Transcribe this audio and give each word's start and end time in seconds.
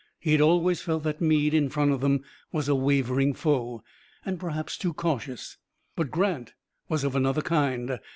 He 0.17 0.31
had 0.31 0.41
always 0.41 0.81
felt 0.81 1.03
that 1.03 1.21
Meade 1.21 1.53
in 1.53 1.69
front 1.69 1.91
of 1.91 2.01
them 2.01 2.23
was 2.51 2.67
a 2.67 2.73
wavering 2.73 3.35
foe, 3.35 3.83
and 4.25 4.39
perhaps 4.39 4.75
too 4.75 4.93
cautious. 4.95 5.57
But 5.95 6.09
Grant 6.09 6.53
was 6.89 7.03
of 7.03 7.15
another 7.15 7.43
kind. 7.43 7.99